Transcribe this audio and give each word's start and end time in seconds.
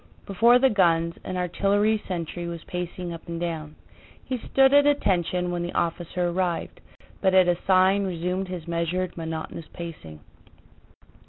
Before 0.25 0.57
the 0.57 0.71
guns 0.71 1.13
an 1.23 1.37
artillery 1.37 2.01
sentry 2.07 2.47
was 2.47 2.63
pacing 2.63 3.13
up 3.13 3.27
and 3.27 3.39
down; 3.39 3.75
he 4.25 4.39
stood 4.39 4.73
at 4.73 4.87
attention 4.87 5.51
when 5.51 5.61
the 5.61 5.73
officer 5.75 6.29
arrived, 6.29 6.81
but 7.21 7.35
at 7.35 7.47
a 7.47 7.55
sign 7.67 8.03
resumed 8.05 8.47
his 8.47 8.67
measured, 8.67 9.15
monotonous 9.15 9.67
pacing. 9.73 10.21